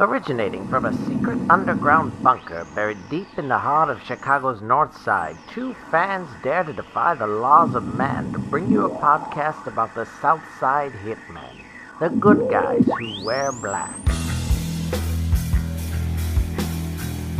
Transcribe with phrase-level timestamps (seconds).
[0.00, 5.36] Originating from a secret underground bunker buried deep in the heart of Chicago's North Side,
[5.50, 9.92] two fans dare to defy the laws of man to bring you a podcast about
[9.96, 11.64] the South Side Hitmen,
[11.98, 13.92] the good guys who wear black.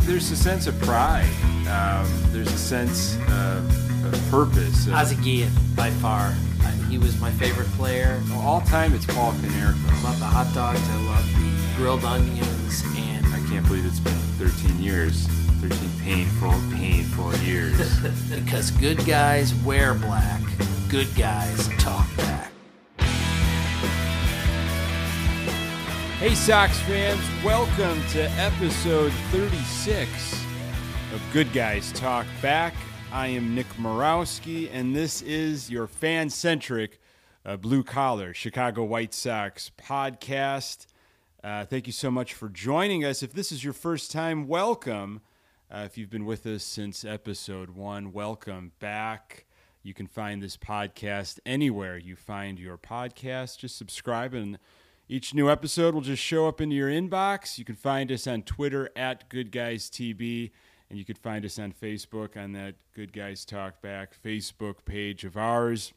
[0.05, 1.29] There's a sense of pride.
[1.69, 4.85] Um, there's a sense of, of purpose.
[4.87, 6.33] of- Ozzie Guillen, by far.
[6.61, 8.21] Uh, he was my favorite player.
[8.33, 9.77] all time, it's Paul Konerko.
[9.89, 10.81] I love the hot dogs.
[10.89, 12.83] I love the grilled onions.
[12.97, 15.27] And I can't believe it's been 13 years.
[15.61, 17.77] 13 painful, painful years.
[18.29, 20.41] because good guys wear black,
[20.89, 22.51] good guys talk back.
[26.17, 30.33] Hey, Sox fans, welcome to episode 36
[31.13, 32.73] of Good Guys Talk Back.
[33.09, 36.99] I am Nick Morowski, and this is your fan centric
[37.45, 40.87] uh, blue collar Chicago White Sox podcast.
[41.41, 43.23] Uh, thank you so much for joining us.
[43.23, 45.21] If this is your first time, welcome.
[45.71, 49.45] Uh, if you've been with us since episode one, welcome back.
[49.81, 53.57] You can find this podcast anywhere you find your podcast.
[53.57, 54.59] Just subscribe, and
[55.07, 57.57] each new episode will just show up into your inbox.
[57.57, 60.51] You can find us on Twitter at Good Guys TB,
[60.89, 65.23] and you can find us on Facebook on that Good Guys Talk Back Facebook page
[65.23, 65.93] of ours.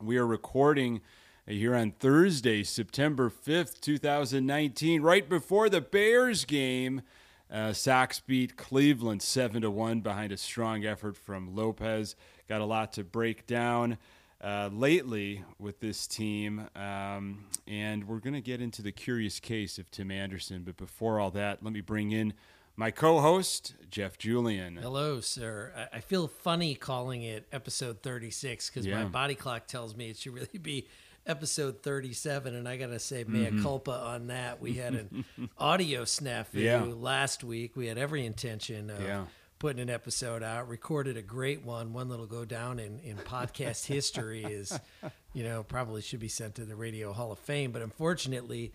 [0.00, 1.02] We are recording
[1.46, 7.02] here on Thursday, September 5th, 2019, right before the Bears game.
[7.50, 12.16] Uh, Sox beat Cleveland 7 to 1 behind a strong effort from Lopez.
[12.48, 13.98] Got a lot to break down
[14.40, 16.68] uh, lately with this team.
[16.74, 20.62] Um, and we're going to get into the curious case of Tim Anderson.
[20.64, 22.32] But before all that, let me bring in
[22.74, 24.76] my co host, Jeff Julian.
[24.78, 25.72] Hello, sir.
[25.92, 29.02] I, I feel funny calling it episode 36 because Yeah.
[29.02, 30.86] my body clock tells me it should really be
[31.26, 32.54] episode 37.
[32.54, 34.60] And I got to say, mea culpa on that.
[34.60, 35.24] We had an
[35.58, 36.82] audio snafu Yeah.
[36.84, 37.76] last week.
[37.76, 39.24] We had every intention of Yeah.
[39.58, 43.86] putting an episode out, recorded a great one, one that'll go down in, in podcast
[43.86, 44.78] history is,
[45.32, 47.70] you know, probably should be sent to the Radio Hall of Fame.
[47.72, 48.72] But unfortunately,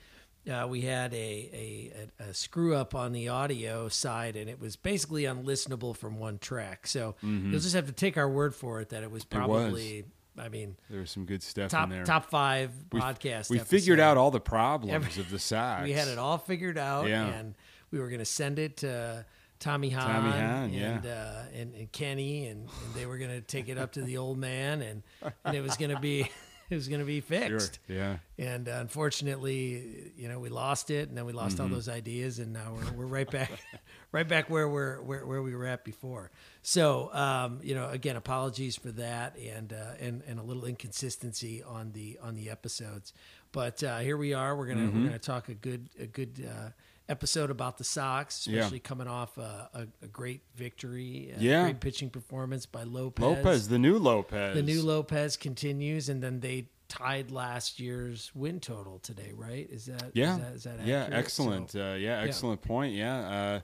[0.50, 4.62] uh, we had a, a, a, a screw up on the audio side, and it
[4.62, 6.88] was basically unlistenable from one track.
[6.88, 10.06] So you'll just have to take our word for it that it was probably,
[10.38, 12.04] I mean, There was some good stuff top in there.
[12.06, 13.50] top five we, podcast.
[13.50, 15.84] We figured out all the problems Every- of the Sox.
[15.84, 17.26] We had it all figured out, Yeah.
[17.26, 17.56] and
[17.92, 19.26] we were going to send it to
[19.60, 20.74] Tommy Hahn, Tommy Hahn, and,
[21.06, 21.12] yeah.
[21.12, 24.18] uh, and and Kenny, and, and they were going to take it up to the
[24.18, 25.02] old man, and
[25.44, 26.30] and it was going to be
[26.76, 27.40] was going to be Sure.
[27.40, 27.80] fixed.
[27.88, 28.18] Yeah.
[28.38, 31.64] And uh, unfortunately, you know, we lost it, and then we lost Mm-hmm.
[31.64, 33.52] all those ideas, and now we're, we're right back,
[34.12, 36.32] right back where we're where, where we were at before.
[36.62, 41.64] So, um, you know, again, apologies for that, and uh, and and a little inconsistency
[41.64, 43.14] on the on the episodes,
[43.52, 44.56] but uh, here we are.
[44.56, 45.00] We're gonna Mm-hmm.
[45.04, 46.48] we're gonna talk a good a good.
[46.48, 46.70] Uh,
[47.10, 48.60] Episode about the Sox, Yeah.
[48.60, 51.64] especially coming off a, a, a great victory, a Yeah.
[51.64, 53.24] great pitching performance by Lopez.
[53.24, 54.56] Lopez, the new Lopez.
[54.56, 59.70] The new Lopez continues, and then they tied last year's win total today, right?
[59.70, 60.36] Is that Yeah.
[60.36, 61.72] Is that, is that yeah, excellent.
[61.72, 62.94] So- uh, yeah, excellent point.
[62.94, 63.18] Yeah.
[63.20, 63.60] Uh,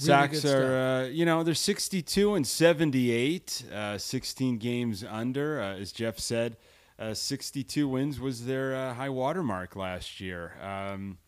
[0.00, 5.76] Really Sox are, uh, you know, they're 62 and 78, uh, 16 games under, uh,
[5.76, 6.56] as Jeff said.
[6.98, 10.54] Uh, 62 wins was their uh, high water mark last year.
[10.60, 11.18] Um,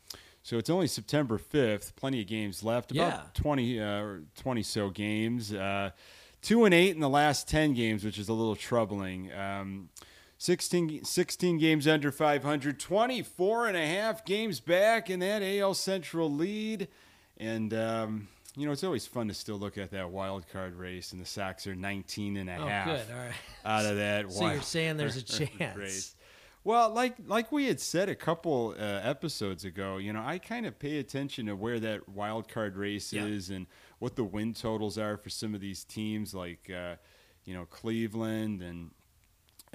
[0.46, 1.96] so it's only September 5th.
[1.96, 2.92] Plenty of games left.
[2.92, 3.22] About Yeah.
[3.34, 4.04] 20, uh,
[4.36, 5.52] 20 so games.
[5.52, 5.90] Uh,
[6.40, 9.32] two and eight in the last 10 games, which is a little troubling.
[9.32, 9.88] Um,
[10.38, 16.30] 16, 16 games under 500, 24 and a half games back in that AL Central
[16.32, 16.86] lead.
[17.38, 21.12] And, um, you know, it's always fun to still look at that wild card race,
[21.12, 23.06] and the Sox are 19 and a Oh, half good.
[23.12, 23.32] All right.
[23.64, 25.22] out of that So you're saying there's a
[25.58, 25.76] chance.
[25.76, 26.15] race.
[26.66, 30.66] Well, like like we had said a couple uh, episodes ago, you know, I kind
[30.66, 33.24] of pay attention to where that wild card race Yeah.
[33.24, 33.68] is and
[34.00, 36.96] what the win totals are for some of these teams, like uh,
[37.44, 38.90] you know Cleveland and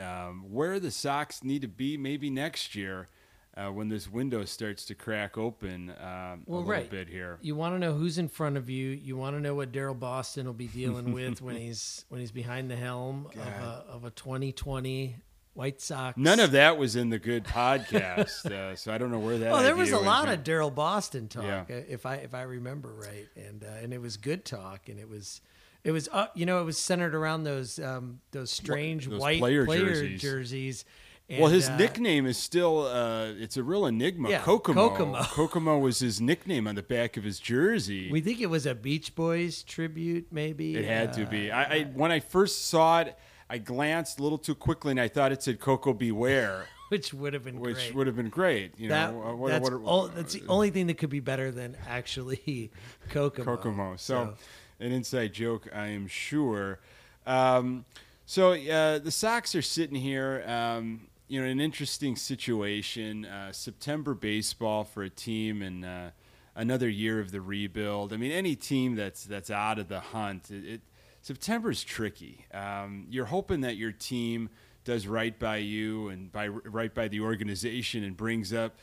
[0.05, 3.07] um, where the Sox need to be maybe next year
[3.55, 6.89] uh, when this window starts to crack open um, a little right.
[6.89, 7.37] bit here.
[7.41, 8.89] You want to know who's in front of you.
[8.89, 12.31] You want to know what Daryl Boston will be dealing with when he's when he's
[12.31, 15.15] behind the helm of a, of a 2020
[15.53, 16.17] White Sox.
[16.17, 19.51] None of that was in the good podcast, uh, so I don't know where that.
[19.51, 21.63] Oh, there was a lot of Daryl Boston talk, Yeah.
[21.69, 24.97] uh, if I if I remember right, and uh, and it was good talk, and
[24.99, 25.41] it was
[25.83, 29.39] it was uh, you know it was centered around those um, those strange those white
[29.39, 30.21] player player, jerseys.
[30.21, 30.85] jerseys.
[31.29, 34.29] well, his uh, nickname is still, uh, it's a real enigma.
[34.29, 34.89] Yeah, Kokomo.
[34.89, 35.23] Kokomo.
[35.23, 38.11] Kokomo was his nickname on the back of his jersey.
[38.11, 40.75] We think it was a Beach Boys tribute, maybe.
[40.75, 41.49] it had to be.
[41.49, 43.17] Uh, I, I When I first saw it,
[43.51, 46.67] I glanced a little too quickly and I thought it said Coco Beware.
[46.89, 47.95] which would have been which great.
[47.95, 48.79] would have been great.
[48.79, 51.19] You that, know, uh, what, that's, what, all, that's the only thing that could be
[51.19, 52.71] better than actually
[53.09, 53.57] Kokomo.
[53.57, 53.95] Kokomo.
[53.97, 54.35] So,
[54.79, 56.79] an inside joke, I am sure.
[57.27, 57.83] Um,
[58.25, 60.43] so uh, the Sox are sitting here.
[60.47, 63.25] Um, you know, an interesting situation.
[63.25, 66.09] Uh, September baseball for a team and uh,
[66.55, 68.13] another year of the rebuild.
[68.13, 70.81] I mean, any team that's that's out of the hunt, it, it
[71.21, 72.45] September's tricky.
[72.53, 74.49] Um, you're hoping that your team
[74.83, 78.77] does right by you and by right by the organization and brings up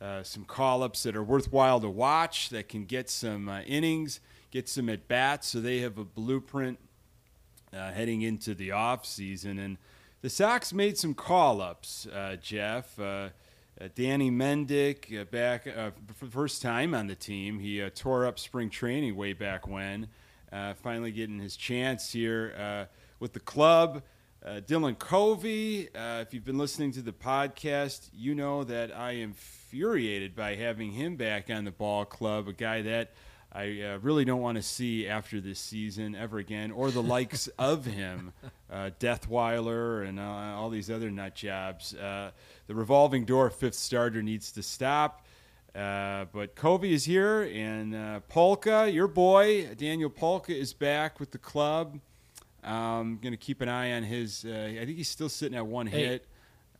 [0.00, 4.20] uh, some call ups that are worthwhile to watch that can get some uh, innings,
[4.50, 6.78] get some at bats, so they have a blueprint
[7.72, 9.58] uh, heading into the off season.
[9.58, 9.78] And
[10.20, 12.98] the Sox made some call ups, uh, Jeff.
[12.98, 13.30] Uh,
[13.80, 17.58] uh, Danny Mendick back for the first time on the team.
[17.58, 20.06] He tore up spring training way back when.
[20.54, 22.84] Uh, finally getting his chance here uh,
[23.18, 24.02] with the club.
[24.44, 29.12] Uh, Dylan Covey, uh, if you've been listening to the podcast, you know that I
[29.12, 33.12] am infuriated by having him back on the ball club, a guy that
[33.50, 37.48] I uh, really don't want to see after this season ever again, or the likes
[37.58, 38.32] of him,
[38.70, 41.94] uh, Detwiler and uh, all these other nut jobs.
[41.94, 42.30] Uh,
[42.66, 45.26] the revolving door fifth starter needs to stop.
[45.74, 51.32] Uh, but Covey is here, and uh, Palka, your boy Daniel Palka, is back with
[51.32, 51.98] the club.
[52.62, 54.44] I'm going to keep an eye on his.
[54.44, 56.06] Uh, I think he's still sitting at one Hey.
[56.06, 56.26] hit.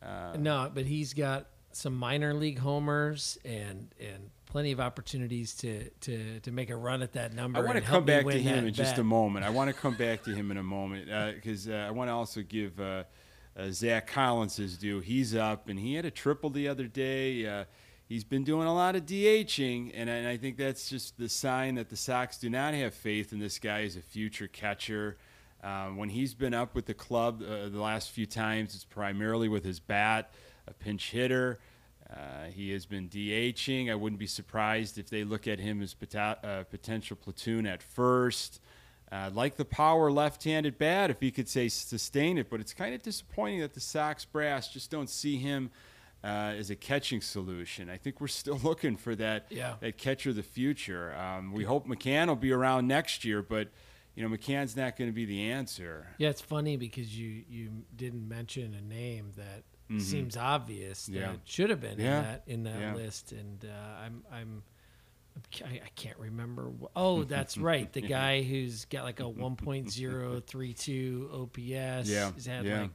[0.01, 5.89] Uh, No, but he's got some minor league homers and and plenty of opportunities to
[6.01, 7.59] to to make a run at that number.
[7.59, 9.45] I want to come back to him in just a moment.
[9.45, 12.13] I want to come back to him in a moment because uh, I want to
[12.13, 13.03] also give uh,
[13.57, 15.01] uh, Zach Collins his due.
[15.01, 17.65] He's up and he had a triple the other day.
[18.07, 21.27] He's been doing a lot of DHing, and, I- and I think that's just the
[21.27, 25.17] sign that the Sox do not have faith in this guy as a future catcher.
[25.63, 29.49] Um, when he's been up with the club uh, the last few times, it's primarily
[29.49, 30.31] with his bat,
[30.67, 31.57] a pinch hitter.
[32.07, 33.89] Uh, he has been DHing.
[33.89, 37.81] I wouldn't be surprised if they look at him as pota- uh, potential platoon at
[37.81, 38.61] first.
[39.11, 42.93] Uh, like the power left-handed bat, if he could say sustain it, but it's kind
[42.93, 45.71] of disappointing that the Sox brass just don't see him
[46.25, 47.89] uh, as a catching solution.
[47.89, 49.75] I think we're still looking for that Yeah.
[49.79, 51.15] that catcher of the future.
[51.15, 53.69] Um, we hope McCann will be around next year, but
[54.15, 56.07] you know McCann's not going to be the answer.
[56.17, 59.63] Yeah, it's funny because you you didn't mention a name that
[60.01, 61.31] seems obvious that Mm-hmm.
[61.33, 61.37] Yeah.
[61.45, 62.17] should have been Yeah.
[62.17, 62.95] in that in that Yeah.
[62.95, 64.63] list, and uh, I'm I'm.
[65.65, 66.71] I I can't remember.
[66.81, 67.91] wh- Oh, that's right.
[67.91, 69.23] The guy who's got like a
[70.23, 72.09] 1.032 OPS.
[72.09, 72.89] Yeah, He's had like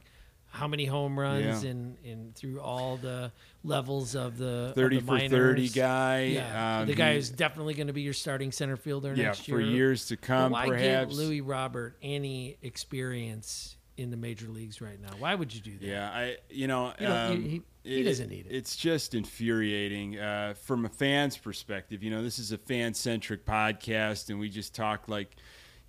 [0.51, 1.71] how many home runs Yeah.
[1.71, 3.31] in, in through all the
[3.63, 6.23] levels of the of 30 the for 30 guy.
[6.25, 9.27] Yeah, Um, the guy he- who's definitely going to be your starting center fielder yeah,
[9.27, 11.09] next for years to come, why perhaps.
[11.15, 15.09] give Luis Robert any experience in the major leagues right now?
[15.19, 15.85] Why would you do that?
[15.85, 18.49] Yeah, I you know You um, he- he doesn't need it.
[18.55, 22.03] It's just infuriating uh, from a fan's perspective.
[22.03, 25.35] You know, this is a fan centric podcast, and we just talk like.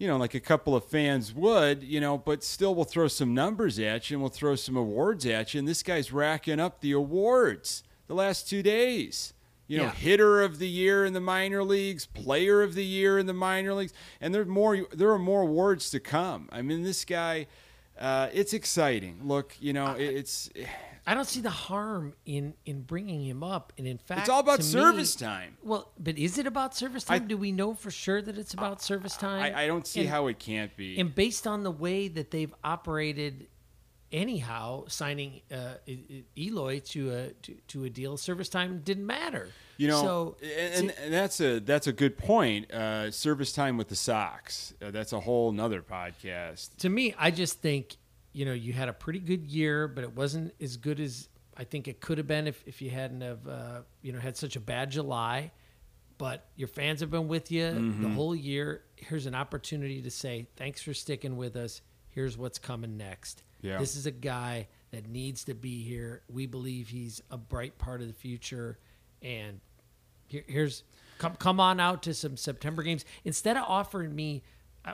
[0.03, 3.35] You know, like a couple of fans would, you know, but still we'll throw some
[3.35, 5.61] numbers at you and we'll throw some awards at you.
[5.61, 9.33] And this guy's racking up the awards the last two days.
[9.69, 9.93] You know, Yeah.
[9.93, 13.75] hitter of the year in the minor leagues, player of the year in the minor
[13.75, 14.85] leagues, and there are more.
[14.93, 16.49] There are more awards to come.
[16.51, 17.47] I mean, this guy,
[17.97, 19.21] uh, it's exciting.
[19.23, 20.51] Look, you know, it, it's
[21.07, 24.41] I don't see the harm in in bringing him up, and in fact, it's all
[24.41, 25.57] about to me- service time.
[25.63, 27.29] Well, but is it about service I- time?
[27.29, 29.43] Do we know for sure that it's about service time?
[29.43, 30.99] I, I don't see And- how it can't be.
[31.01, 33.49] And based on the way that they've operated,
[34.13, 35.75] anyhow, signing uh,
[36.39, 39.49] Eloy to a to, to a deal, service time didn't matter.
[39.79, 42.71] You know, so and, and that's a that's a good point.
[42.71, 44.75] Uh, service time with the Sox.
[44.81, 46.77] Uh, that's a whole nother podcast.
[46.79, 47.97] to me, I just think
[48.33, 51.65] you know you had a pretty good year, but it wasn't as good as I
[51.65, 54.57] think it could have been if, if you hadn't have uh, you know had such
[54.57, 55.53] a bad July.
[56.19, 58.83] But your fans have been with you the whole year.
[58.95, 61.81] Here's an opportunity to say thanks for sticking with us.
[62.11, 63.43] Here's what's coming next.
[63.61, 63.79] Yeah.
[63.79, 66.23] This is a guy that needs to be here.
[66.31, 68.79] We believe he's a bright part of the future,
[69.21, 69.61] and
[70.27, 70.85] here, here's
[71.19, 74.43] come come on out to some September games instead of offering me.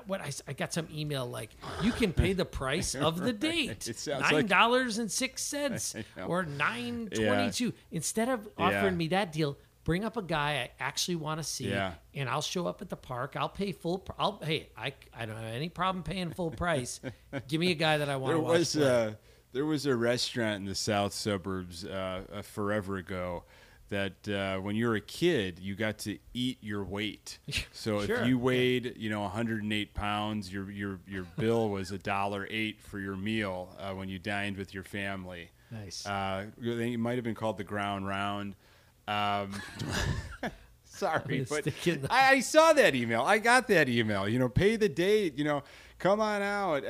[0.07, 1.51] What I, got some email like
[1.83, 3.89] you can pay the price of the date.
[3.89, 8.47] It sounds nine like- dollars and six cents I or nine twenty two instead of
[8.59, 8.99] offering Yeah.
[8.99, 11.95] me that deal bring up a guy I actually want to see Yeah.
[12.15, 13.35] and I'll show up at the park.
[13.39, 17.01] I'll pay full pr- I'll hey I, I don't have any problem paying full price.
[17.49, 18.85] Give me a guy that I want There to watch was play.
[19.07, 19.13] uh,
[19.53, 23.45] there was a restaurant in the south suburbs uh, uh, forever ago
[23.91, 27.39] that uh, when you were a kid you got to eat your weight.
[27.73, 28.17] So Sure.
[28.21, 32.81] if you weighed you know 108 pounds, your your your bill was a dollar eight
[32.83, 35.51] for your meal uh, when you dined with your family.
[35.71, 36.07] Nice.
[36.07, 38.55] Uh, they might have been called the ground round.
[39.07, 39.53] Um,
[40.85, 43.23] sorry, but the- I, I saw that email.
[43.23, 44.29] I got that email.
[44.29, 45.39] You know, pay the date.
[45.39, 45.63] You know,
[45.99, 46.85] come on out.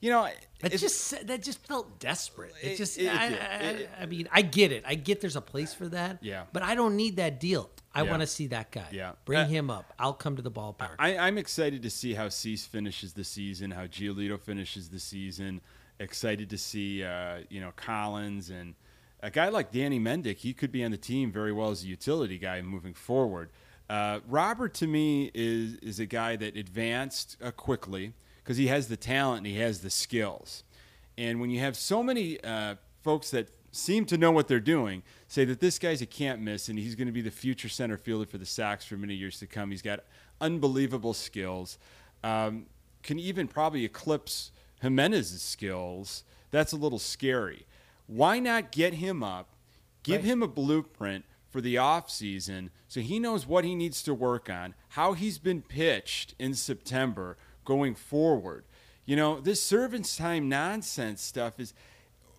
[0.00, 0.28] You know,
[0.60, 2.54] That just that just felt desperate.
[2.62, 3.38] It, It- just it I, did.
[3.40, 3.44] I-
[3.82, 4.82] It- I mean I get it.
[4.86, 6.18] I get there's a place for that.
[6.22, 6.44] Yeah.
[6.52, 7.70] But I don't need that deal.
[7.94, 8.10] I Yeah.
[8.10, 8.86] want to see that guy.
[8.92, 9.12] Yeah.
[9.24, 9.92] Bring Uh, him up.
[9.98, 10.94] I'll come to the ballpark.
[10.98, 15.60] I, I'm excited to see how Cease finishes the season, how Giolito finishes the season.
[15.98, 18.74] Excited to see, uh, you know, Collins and
[19.22, 20.38] a guy like Danny Mendick.
[20.38, 23.50] He could be on the team very well as a utility guy moving forward.
[23.90, 28.88] Uh, Robert to me is is a guy that advanced uh, quickly because he has
[28.88, 30.64] the talent and he has the skills.
[31.18, 35.02] And when you have so many uh, folks that seem to know what they're doing,
[35.28, 37.96] say that this guy's a can't miss and he's going to be the future center
[37.96, 39.70] fielder for the Sox for many years to come.
[39.70, 40.00] He's got
[40.40, 41.78] unbelievable skills.
[42.24, 42.66] Um,
[43.02, 44.50] can even probably eclipse
[44.82, 46.24] Jimenez's skills.
[46.50, 47.66] That's a little scary.
[48.06, 49.50] Why not get him up,
[50.02, 50.24] give Right.
[50.32, 54.74] him a blueprint for the offseason so he knows what he needs to work on,
[54.90, 57.36] how he's been pitched in September
[57.70, 58.64] going forward.
[59.06, 61.72] You know, this servants time nonsense stuff is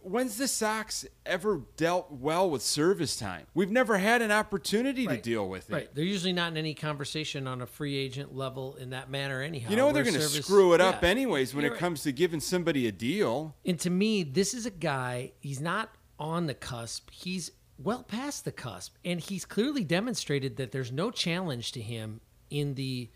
[0.01, 3.45] when's the Sox ever dealt well with service time?
[3.53, 5.23] We've never had an opportunity Right.
[5.23, 5.73] to deal with it.
[5.73, 5.95] Right.
[5.95, 9.69] They're usually not in any conversation on a free agent level in that manner anyhow.
[9.69, 11.09] You know they're going to screw it up Yeah.
[11.09, 11.79] anyways when You're it right.
[11.79, 13.55] comes to giving somebody a deal.
[13.65, 17.09] And to me, this is a guy, he's not on the cusp.
[17.11, 18.95] He's well past the cusp.
[19.05, 22.19] And he's clearly demonstrated that there's no challenge to him
[22.50, 23.09] in the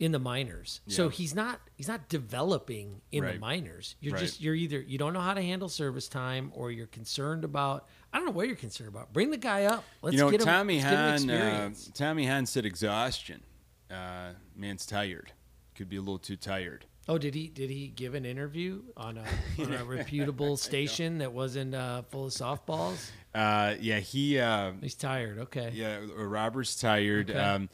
[0.00, 0.80] in the minors.
[0.88, 3.94] So he's not he's not developing in the minors.
[4.00, 4.20] You're Right.
[4.20, 7.86] just you're either you don't know how to handle service time or you're concerned about
[8.12, 9.12] I don't know what you're concerned about.
[9.12, 9.84] Bring the guy up.
[10.02, 11.92] Let's you know, get him, Tommy let's get him Uh.
[11.94, 13.42] Tommy Hahn said exhaustion.
[13.90, 15.32] Uh, man's tired.
[15.76, 16.86] Could be a little too tired.
[17.08, 19.24] Oh, did he did he give an interview on a,
[19.62, 23.10] on a reputable station that wasn't uh, full of softballs?
[23.34, 24.38] Uh, yeah, he.
[24.38, 25.38] Uh, He's tired.
[25.38, 25.70] Okay.
[25.74, 27.30] Yeah, Robert's tired.
[27.30, 27.38] Okay.
[27.38, 27.68] Um,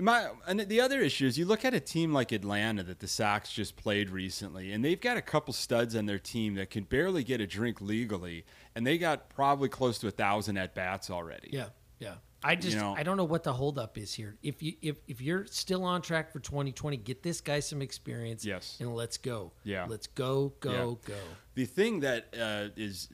[0.00, 3.08] my and the other issue is you look at a team like Atlanta that the
[3.08, 6.84] Sox just played recently, and they've got a couple studs on their team that can
[6.84, 11.10] barely get a drink legally, and they got probably close to a thousand at bats
[11.10, 11.48] already.
[11.52, 11.66] Yeah,
[11.98, 12.14] yeah.
[12.44, 14.36] I just know- I don't know what the holdup is here.
[14.44, 18.44] If you if if you're still on track for 2020, get this guy some experience.
[18.44, 18.76] Yes.
[18.78, 19.52] and let's go.
[19.64, 19.86] Yeah.
[19.88, 21.14] let's go, go, go.
[21.56, 23.08] The thing that uh, is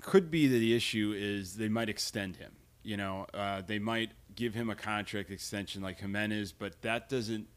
[0.00, 2.52] could be the issue is they might extend him.
[2.82, 7.48] You know, uh, they might give him a contract extension like Jimenez, but that doesn't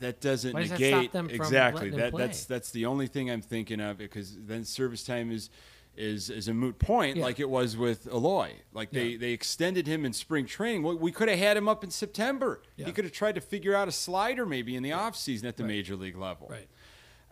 [0.00, 2.10] that doesn't does that negate from exactly that.
[2.10, 2.26] play?
[2.26, 5.50] That's that's the only thing I'm thinking of because then service time is.
[5.96, 7.24] Is, is a moot point Yeah.
[7.24, 8.52] like it was with Eloy.
[8.72, 9.18] Like they, Yeah.
[9.18, 10.84] they extended him in spring training.
[10.84, 12.62] Well, we could have had him up in September.
[12.76, 12.86] Yeah.
[12.86, 15.64] He could have tried to figure out a slider maybe in the offseason at the
[15.64, 16.48] major league level.
[16.48, 16.68] Right.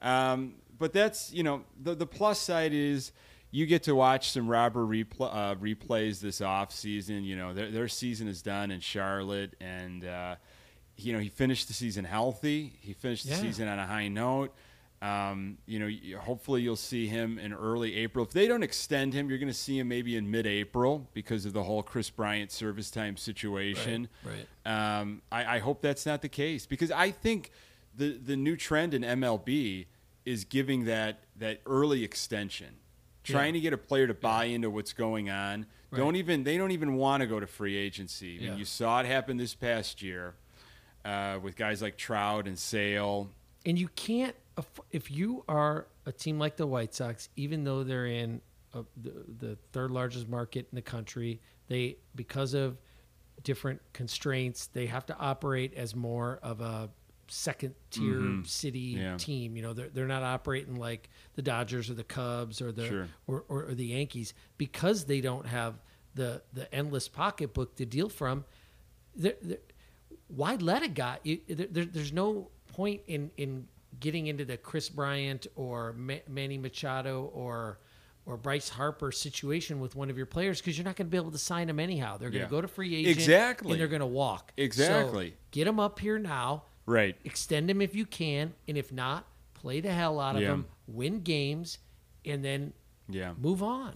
[0.03, 3.13] Um, but that's you know the the plus side is
[3.51, 7.25] you get to watch some Robber repl- uh, replays this off season.
[7.25, 10.37] You know their their season is done in Charlotte, and uh,
[10.97, 12.73] you know he finished the season healthy.
[12.81, 13.41] He finished the Yeah.
[13.41, 14.55] season on a high note.
[15.03, 18.25] Um, you know, hopefully you'll see him in early April.
[18.25, 21.53] If they don't extend him, you're going to see him maybe in mid-April because of
[21.53, 24.09] the whole Kris Bryant service time situation.
[24.25, 27.51] Right, Um, I, I hope that's not the case because I think
[27.95, 29.85] the the new trend in MLB
[30.25, 32.77] is giving that that early extension,
[33.27, 35.67] trying to get a player to buy into what's going on.
[35.91, 35.99] Right.
[35.99, 38.39] Don't even they don't even want to go to free agency.
[38.39, 40.35] I mean, you saw it happen this past year
[41.05, 43.31] uh, with guys like Trout and Sale.
[43.65, 44.35] And you can't
[44.91, 48.41] if you are a team like the White Sox, even though they're in
[48.73, 52.79] a, the, the third largest market in the country, they because of
[53.43, 56.91] different constraints, they have to operate as more of a
[57.29, 59.03] second tier city Mm-hmm.
[59.03, 59.17] Yeah.
[59.17, 59.57] team.
[59.57, 63.09] You know, they're they're not operating like the Dodgers or the Cubs or the Sure.
[63.27, 65.75] or, or, or the Yankees because they don't have
[66.15, 68.45] the the endless pocketbook to deal from.
[69.15, 69.59] They're, they're,
[70.29, 71.19] why let a guy?
[71.23, 73.67] You, there, there- there's no point in in
[73.99, 77.79] getting into the Kris Bryant or Ma- Manny Machado or
[78.27, 81.17] or Bryce Harper situation with one of your players because you're not going to be
[81.17, 82.17] able to sign them anyhow.
[82.19, 82.51] They're going to Yeah.
[82.51, 83.71] go to free agent, Exactly.
[83.73, 84.53] and they're going to walk.
[84.57, 85.31] Exactly.
[85.31, 86.65] So get them up here now.
[86.87, 87.17] Right.
[87.25, 90.49] Extend them if you can, and if not, play the hell out of Yeah.
[90.49, 91.79] them, win games,
[92.25, 92.73] and then
[93.09, 93.35] Yeah.
[93.39, 93.95] move on.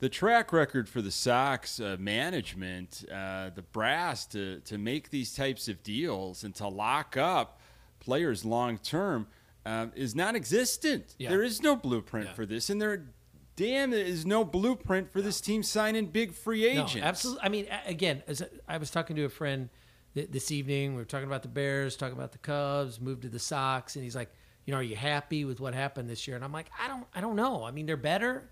[0.00, 5.32] the track record for the Sox uh, management, uh, the brass to to make these
[5.32, 7.60] types of deals and to lock up
[8.00, 9.28] players long term
[9.64, 11.14] uh, is non-existent.
[11.18, 11.28] Yeah.
[11.30, 12.32] There is no blueprint Yeah.
[12.34, 13.06] for this, and there,
[13.54, 16.96] damn, there is no blueprint for this team signing big free agents.
[16.96, 17.44] No, absolutely.
[17.44, 19.68] I mean, again, as I was talking to a friend
[20.14, 23.28] th- this evening, we were talking about the Bears, talking about the Cubs, moved to
[23.28, 24.30] the Sox, and he's like,
[24.64, 26.36] you know, are you happy with what happened this year?
[26.36, 27.64] And I'm like, I don't, I don't know.
[27.64, 28.48] I mean, they're better.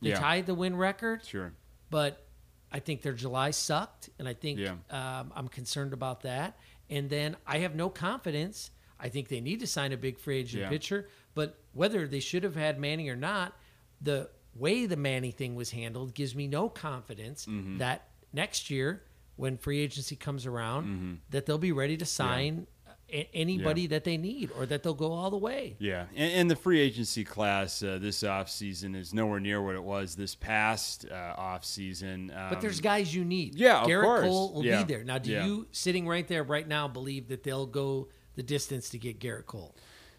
[0.00, 0.18] They Yeah.
[0.20, 1.52] tied the win record, Sure.
[1.90, 2.26] but
[2.70, 4.74] I think their July sucked, and I think Yeah.
[4.90, 6.58] um, I'm concerned about that.
[6.90, 8.70] And then I have no confidence.
[9.00, 10.68] I think they need to sign a big free agent Yeah.
[10.68, 13.56] pitcher, but whether they should have had Manny or not,
[14.00, 17.78] the way the Manny thing was handled gives me no confidence Mm-hmm.
[17.78, 19.02] that next year,
[19.36, 21.14] when free agency comes around, Mm-hmm.
[21.30, 22.66] that they'll be ready to sign
[23.12, 25.76] a- anybody that they need, or that they'll go all the way.
[25.78, 29.82] Yeah, and, and the free agency class uh, this offseason is nowhere near what it
[29.82, 32.30] was this past uh, offseason.
[32.36, 33.56] Um, But there's guys you need.
[33.56, 34.24] yeah, of Gerrit course.
[34.24, 34.82] Cole will Yeah.
[34.82, 35.04] be there.
[35.04, 35.44] Now, do Yeah.
[35.46, 39.46] you sitting right there right now believe that they'll go the distance to get Gerrit
[39.46, 39.76] Cole?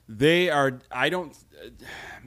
[0.08, 0.80] They are.
[0.92, 1.36] I don't.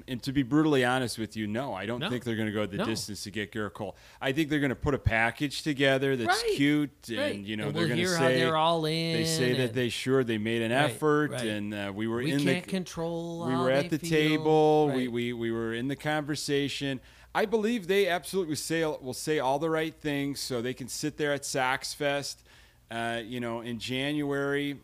[0.08, 2.10] And to be brutally honest with you, no, I don't No.
[2.10, 2.84] think they're going to go the No.
[2.86, 3.96] distance to get Gerrit Cole.
[4.20, 6.56] I think they're going to put a package together that's Right.
[6.56, 7.34] cute, and Right.
[7.38, 9.12] you know And they're we'll going to hear say how they're all in.
[9.18, 11.46] They say that and- they sure they made an Right, effort, right.
[11.46, 13.46] and uh, we were We in can't the control.
[13.46, 14.10] we how were at they the feel.
[14.10, 14.86] table.
[14.88, 15.12] We, Right.
[15.12, 17.00] we we were in the conversation.
[17.34, 21.16] I believe they absolutely say will say all the right things, so they can sit
[21.18, 22.42] there at Sox Fest,
[22.90, 24.78] uh, you know, in January,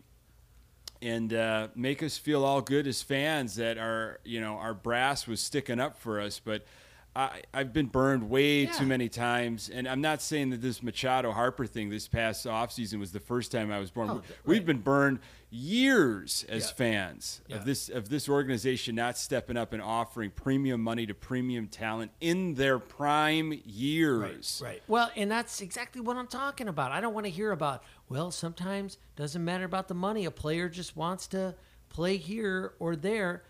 [1.05, 5.27] and uh, make us feel all good as fans that our you know our brass
[5.27, 6.41] was sticking up for us.
[6.43, 6.65] But
[7.17, 8.71] I, I've been burned way Yeah.
[8.73, 12.99] too many times, and I'm not saying that this Machado Harper thing this past offseason
[12.99, 14.11] was the first time I was burned.
[14.11, 14.65] Oh, We've right.
[14.65, 15.19] been burned
[15.49, 16.73] years as Yeah.
[16.75, 17.55] fans Yeah.
[17.57, 22.11] of this of this organization not stepping up and offering premium money to premium talent
[22.19, 24.61] in their prime years.
[24.63, 24.83] Right.
[24.87, 26.91] Well, and that's exactly what I'm talking about.
[26.91, 30.25] I don't want to hear about, well, sometimes doesn't matter about the money.
[30.25, 31.55] A player just wants to
[31.87, 33.43] play here or there.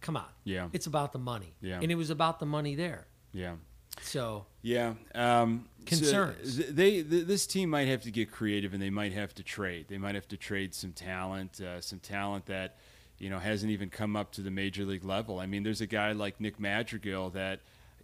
[0.00, 0.26] Come on.
[0.42, 0.68] Yeah.
[0.72, 1.54] It's about the money.
[1.60, 1.78] Yeah.
[1.80, 3.06] And it was about the money there.
[3.32, 3.54] Yeah.
[4.00, 4.94] So, Yeah.
[5.14, 6.56] Um, so Concerns.
[6.56, 9.42] th- they th- this team might have to get creative, and they might have to
[9.42, 9.86] trade.
[9.88, 12.76] They might have to trade some talent, uh, some talent that
[13.18, 15.40] you know hasn't even come up to the major league level.
[15.40, 17.60] I mean, there's a guy like Nick Madrigal that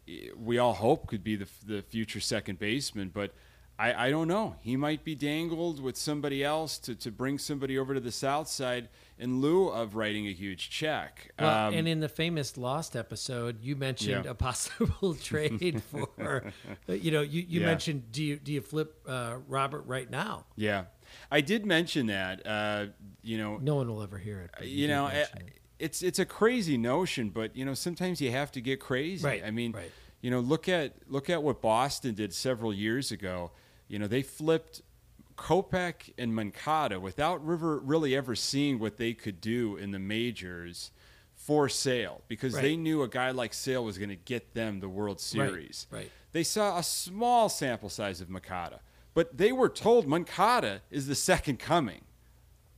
[0.09, 3.33] eh, we all hope could be the the future second baseman, but.
[3.81, 4.57] I, I don't know.
[4.61, 8.49] He might be dangled with somebody else to, to bring somebody over to the south
[8.49, 8.89] side
[9.21, 11.31] in lieu of writing a huge check.
[11.39, 14.33] well, Um, and in the famous Lost episode, you mentioned Yeah.
[14.33, 16.53] a possible trade for,
[16.89, 17.67] you know, you, you Yeah.
[17.67, 20.47] mentioned, do you, do you flip uh, Robert right now?
[20.57, 20.87] yeah,
[21.31, 22.45] I did mention that.
[22.47, 22.87] Uh,
[23.23, 24.51] you know, No one will ever hear it.
[24.59, 25.29] but you know, eh, it.
[25.79, 29.25] it's it's a crazy notion, but you know, sometimes you have to get crazy.
[29.25, 29.91] Right, I mean, right.
[30.21, 33.53] you know, look at look at what Boston did several years ago.
[33.89, 34.83] You know, they flipped
[35.37, 40.91] Kopech and Moncada without River really ever seeing what they could do in the majors
[41.35, 42.63] for sale because Right.
[42.63, 45.87] they knew a guy like Sale was going to get them the World Series.
[45.91, 46.11] right.
[46.33, 48.81] They saw a small sample size of Moncada,
[49.15, 52.03] but they were told Moncada is the second coming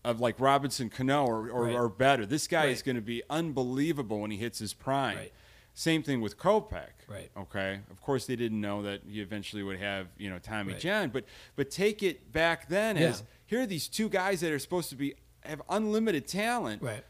[0.04, 1.74] of like Robinson Cano or, or, Right.
[1.74, 2.24] or better.
[2.26, 5.16] This guy is going to be unbelievable when he hits his prime.
[5.80, 6.90] Same thing with Kopech.
[7.08, 7.30] Right.
[7.34, 7.80] Okay.
[7.90, 10.80] Of course, they didn't know that he eventually would have you know Tommy Right.
[10.80, 11.24] John, but
[11.56, 14.94] but take it back then as here are these two guys that are supposed to
[14.94, 16.82] be have unlimited talent.
[16.82, 17.02] Right.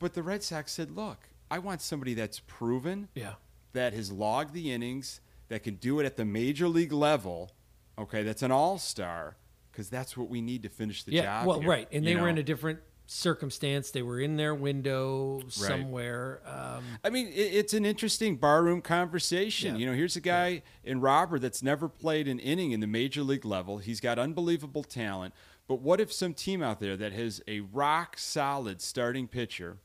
[0.00, 3.34] But the Red Sox said, look, I want somebody that's proven Yeah.
[3.74, 7.52] that has logged the innings, that can do it at the major league level.
[7.96, 9.36] Okay, that's an all star
[9.70, 11.22] because that's what we need to finish the yeah.
[11.22, 11.46] job.
[11.46, 11.88] Well, here, right.
[11.92, 13.90] And they were in a different circumstance.
[13.90, 16.40] They were in their window somewhere.
[16.44, 19.74] Um, I mean, it, it's an interesting barroom conversation.
[19.74, 19.80] Yeah.
[19.80, 23.22] You know, here's a guy in Robert that's never played an inning in the major
[23.22, 23.78] league level.
[23.78, 25.34] He's got unbelievable talent.
[25.68, 29.78] But what if some team out there that has a rock solid starting pitcher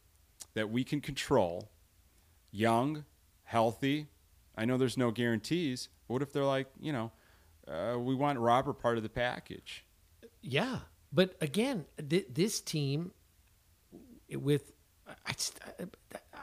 [0.54, 1.72] that we can control,
[2.52, 3.06] young,
[3.44, 4.08] healthy?
[4.56, 5.90] I know there's no guarantees.
[6.08, 7.12] But what if they're like, you know,
[7.68, 9.86] uh, we want Robert part of the package?
[10.42, 10.80] Yeah,
[11.14, 13.12] but again, th- this team
[14.32, 14.72] with
[15.26, 15.60] I, just,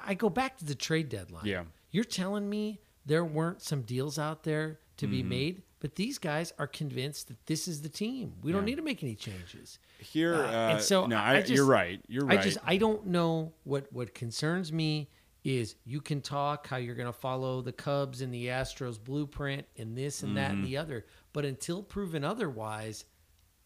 [0.04, 1.46] I go back to the trade deadline.
[1.46, 1.64] Yeah.
[1.90, 5.28] you're telling me there weren't some deals out there to be Mm-hmm.
[5.28, 8.35] made, but these guys are convinced that this is the team.
[8.42, 8.66] We don't Yeah.
[8.66, 9.78] need to make any changes.
[10.00, 12.00] Here, Uh, uh, and so no, I- I, just- you're right.
[12.09, 12.38] You're right.
[12.38, 15.09] I just I don't know what what concerns me
[15.44, 19.64] is you can talk how you're going to follow the Cubs and the Astros blueprint
[19.78, 20.66] and this and that and Mm-hmm.
[20.66, 23.04] the other, but until proven otherwise,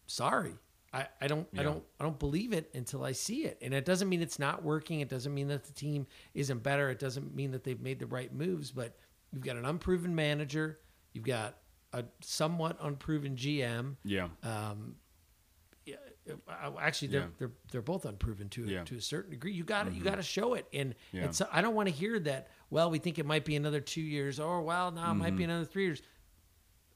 [0.06, 0.54] sorry.
[0.94, 3.58] I, I don't I don't I don't believe it until I see it.
[3.62, 5.00] And it doesn't mean it's not working.
[5.00, 6.90] It doesn't mean that the team isn't better.
[6.90, 8.96] It doesn't mean that they've made the right moves, but
[9.32, 10.78] you've got an unproven manager,
[11.14, 11.56] you've got
[11.94, 13.96] a somewhat unproven GM.
[14.04, 14.28] yeah.
[14.42, 14.96] Um,
[15.84, 15.96] yeah,
[16.48, 17.26] uh, actually, they're Yeah.
[17.38, 18.84] they're they're both unproven to Yeah.
[18.84, 19.52] to a certain degree.
[19.52, 21.30] You got to you got to show it, and Yeah.
[21.32, 22.48] so I don't want to hear that.
[22.70, 25.44] Well, we think it might be another two years, or well, now it might be
[25.44, 26.02] another three years.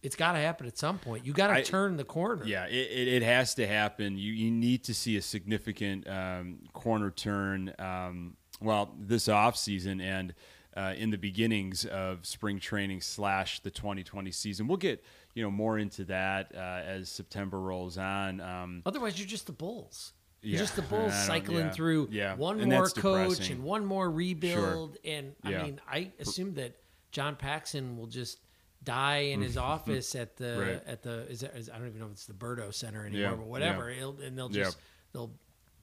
[0.06, 1.26] It's got to happen at some point.
[1.26, 2.44] You got to turn the corner.
[2.46, 4.16] Yeah, it, it, it has to happen.
[4.16, 7.74] You you need to see a significant um, corner turn.
[7.78, 10.32] Um, well, this off season, and
[10.76, 14.68] uh, in the beginnings of spring training slash the 2020 season.
[14.68, 15.02] We'll get
[15.34, 18.40] you know more into that uh, as September rolls on.
[18.40, 20.12] Um, Otherwise, you're just the Bulls.
[20.42, 22.94] You're Yeah, just the Bulls cycling yeah, through yeah, one and more coach
[23.38, 23.56] depressing.
[23.56, 24.98] and one more rebuild.
[25.04, 26.76] And I mean, I assume that
[27.10, 28.38] John Paxson will just
[28.86, 29.60] die in his mm-hmm.
[29.60, 29.70] Mm-hmm.
[29.72, 30.82] office at the Right.
[30.86, 33.20] at the is, that, is I don't even know if it's the Berto Center anymore,
[33.30, 33.90] Yeah, but whatever.
[33.92, 34.10] yeah.
[34.24, 34.64] And they'll Yeah.
[34.64, 34.78] just
[35.12, 35.34] they'll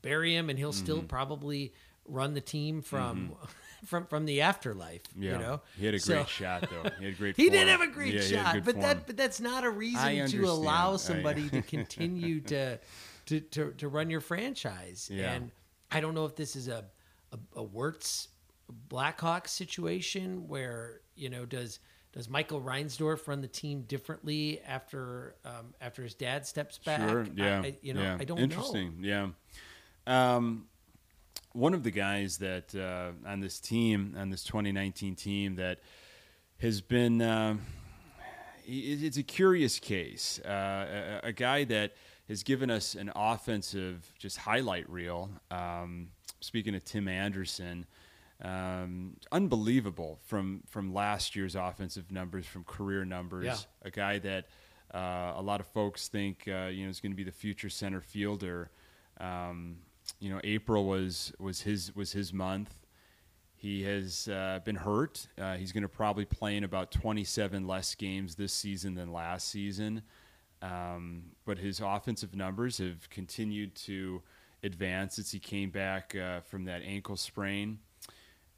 [0.02, 1.08] bury him, and he'll still Mm-hmm.
[1.08, 1.74] probably
[2.06, 3.46] run the team from mm-hmm.
[3.86, 5.02] from from the afterlife.
[5.18, 6.90] yeah, You know, he had a So- great shot though.
[7.00, 7.36] He had great.
[7.44, 7.68] he did form.
[7.70, 8.82] have a great Yeah, shot, but form.
[8.82, 12.80] that but that's not a reason to allow somebody to continue to,
[13.28, 15.10] to to to run your franchise.
[15.12, 15.34] Yeah.
[15.34, 15.52] And
[15.92, 16.86] I don't know if this is a
[17.34, 18.30] a, a Wirtz
[18.90, 21.80] Blackhawks situation where you know does
[22.14, 27.08] does Michael Reinsdorf run the team differently after um, after his dad steps back?
[27.08, 27.26] Sure.
[27.36, 27.62] Yeah.
[27.64, 28.18] I, you know, yeah.
[28.20, 28.98] I don't Interesting.
[29.02, 29.28] Yeah.
[30.08, 30.68] Um,
[31.54, 35.80] one of the guys that uh, on this team, on this 2019 team, that
[36.60, 37.22] has been.
[37.22, 37.58] It-
[38.66, 40.40] it's a curious case.
[40.40, 41.94] Uh, a, a guy that
[42.30, 45.30] has given us an offensive just highlight reel.
[45.52, 46.08] Um,
[46.40, 47.86] speaking of Tim Anderson,
[48.44, 53.46] um, unbelievable from from last year's offensive numbers, from career numbers.
[53.46, 53.58] Yeah.
[53.84, 54.46] A guy that
[54.94, 57.70] uh, a lot of folks think uh, you know is going to be the future
[57.70, 58.70] center fielder.
[59.20, 59.78] Um,
[60.20, 62.74] you know, April was was his was his month.
[63.56, 65.26] He has uh, been hurt.
[65.40, 69.48] Uh, he's going to probably play in about 27 less games this season than last
[69.48, 70.02] season.
[70.62, 74.22] Um, but his offensive numbers have continued to
[74.64, 77.80] advance since he came back uh, from that ankle sprain.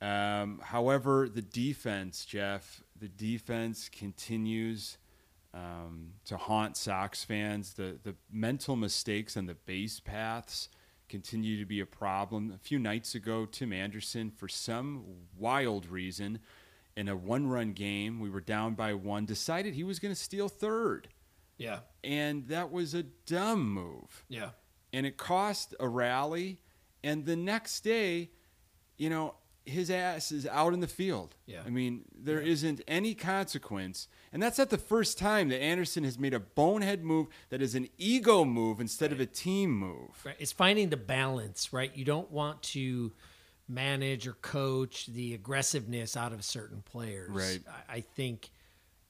[0.01, 4.97] Um, however, the defense, Jeff, the defense continues
[5.53, 7.73] um, to haunt Sox fans.
[7.73, 10.69] The the mental mistakes and the base paths
[11.07, 12.51] continue to be a problem.
[12.53, 15.05] A few nights ago, Tim Anderson, for some
[15.37, 16.39] wild reason,
[16.97, 20.49] in a one-run game, we were down by one, decided he was going to steal
[20.49, 21.09] third,
[21.57, 24.49] Yeah, and that was a dumb move yeah,
[24.93, 26.59] and it cost a rally.
[27.03, 28.31] And the next day,
[28.97, 31.35] you know, his ass is out in the field.
[31.47, 31.61] Yeah.
[31.65, 34.07] I mean, there not any consequence.
[34.31, 37.73] And that's not the first time that Anderson has made a bonehead move that is
[37.75, 40.09] an ego move instead of a team move.
[40.23, 40.35] Right.
[40.39, 41.91] It's finding the balance, right?
[41.95, 43.11] You don't want to
[43.67, 47.29] manage or coach the aggressiveness out of certain players.
[47.31, 47.59] Right.
[47.89, 48.51] I, I think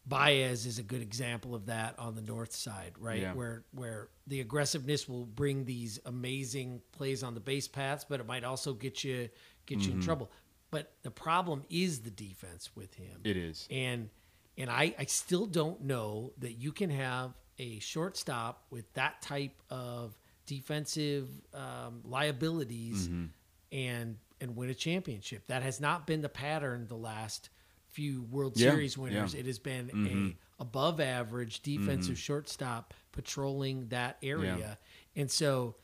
[0.07, 3.21] Baez is a good example of that on the north side, right?
[3.21, 3.33] Yeah.
[3.33, 8.27] Where where the aggressiveness will bring these amazing plays on the base paths, but it
[8.27, 9.29] might also get you
[9.65, 10.01] get you in Mm-hmm.
[10.05, 10.31] trouble.
[10.71, 13.21] But the problem is the defense with him.
[13.23, 13.67] It is.
[13.71, 14.09] And
[14.57, 19.61] and I, I still don't know that you can have a shortstop with that type
[19.69, 23.25] of defensive um, liabilities Mm-hmm.
[23.71, 25.47] and and win a championship.
[25.47, 27.49] That has not been the pattern the last
[27.89, 29.33] few World Yeah, Series winners.
[29.33, 29.39] yeah.
[29.39, 29.39] Mm-hmm.
[29.39, 34.77] It has been a above average defensive shortstop patrolling that area.
[35.15, 35.75] And so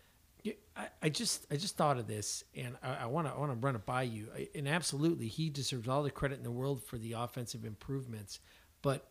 [0.81, 3.57] I, I just I just thought of this, and I want to I want to
[3.65, 4.27] run it by you.
[4.35, 8.39] I- And absolutely, he deserves all the credit in the world for the offensive improvements.
[8.81, 9.07] But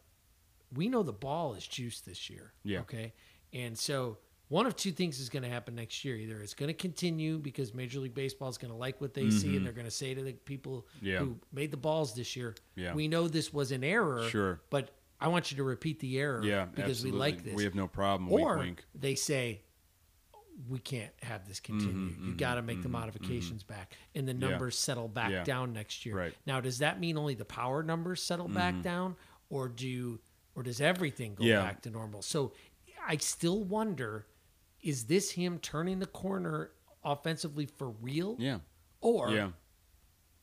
[0.75, 2.53] we know the ball is juiced this year.
[2.65, 2.81] Yeah.
[2.81, 3.13] Okay.
[3.53, 6.17] And so one of two things is going to happen next year.
[6.17, 9.31] Either it's going to continue because Major League Baseball is going to like what they
[9.31, 11.07] see, and they're going to say to the people Mm-hmm.
[11.07, 11.19] Yeah.
[11.19, 12.95] who made the balls this year, Yeah.
[12.95, 14.29] "We know this was an error.
[14.29, 14.61] Sure.
[14.71, 16.43] But I want you to repeat the error.
[16.43, 17.13] Yeah, because absolutely.
[17.13, 17.55] we like this.
[17.55, 18.33] We have no problem.
[18.33, 18.85] Or wink, wink.
[18.95, 19.61] they say,
[20.68, 22.11] we can't have this continue.
[22.12, 24.49] Mm-hmm, you got to mm-hmm, make the mm-hmm, modifications back, and the Mm-hmm, Yeah.
[24.51, 25.44] numbers settle back Yeah.
[25.44, 26.16] down next year.
[26.16, 26.35] Right.
[26.46, 29.16] Now, does that mean only the power numbers settle back down,
[29.49, 30.20] or do,
[30.55, 31.62] or does everything go Yeah.
[31.62, 32.23] back to normal?
[32.23, 32.53] So,
[33.07, 34.27] I still wonder:
[34.83, 36.70] is this him turning the corner
[37.05, 38.37] offensively for real?
[38.38, 38.59] Yeah.
[39.01, 39.51] Or, yeah.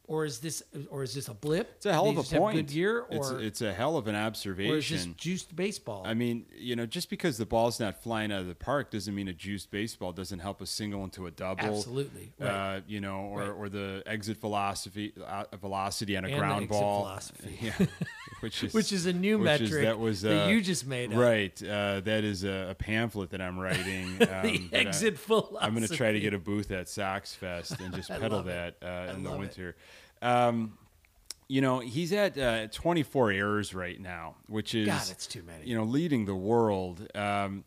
[0.07, 1.69] Or is this, or is this a blip?
[1.77, 2.55] It's a hell of a point.
[2.55, 4.73] good year, or it's, it's a hell of an observation.
[4.73, 6.03] or is this juiced baseball?
[6.05, 9.13] I mean, you know, just because the ball's not flying out of the park doesn't
[9.13, 11.65] mean a juiced baseball doesn't help a single into a double.
[11.65, 12.47] Absolutely, right.
[12.49, 13.49] Uh, you know, or, Right.
[13.49, 17.03] or the exit velocity uh, velocity on a And ground exit ball.
[17.03, 17.57] velocity.
[17.61, 17.73] Yeah.
[18.41, 20.85] which is which is a new which is- metric that was that uh, you just
[20.85, 21.17] made up.
[21.19, 21.61] Right.
[21.63, 24.07] Uh, that is a, a pamphlet that I'm writing.
[24.27, 25.57] Um, the that I- exit philosophy.
[25.61, 28.45] I'm going to try to get a booth at Sox Fest and just pedal it.
[28.45, 29.69] that uh, in the winter.
[29.69, 29.75] it.
[30.21, 30.77] Um,
[31.47, 35.65] you know, he's at uh, 24 errors right now, which is God, it's too many.
[35.65, 37.07] You know, leading the world.
[37.15, 37.63] Um,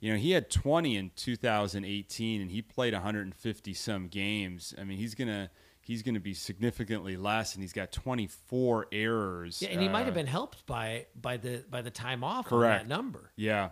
[0.00, 4.74] you know, he had 20 in 2018, and he played 150 some games.
[4.78, 9.62] I mean, he's gonna he's gonna be significantly less, and he's got 24 errors.
[9.62, 12.46] Yeah, and he might uh, have been helped by by the by the time off
[12.46, 12.82] Correct.
[12.82, 13.30] on that number.
[13.36, 13.70] Yeah,